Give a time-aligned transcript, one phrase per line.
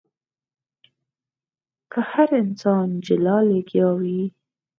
[1.91, 4.21] که هر انسان جلا لګيا وي.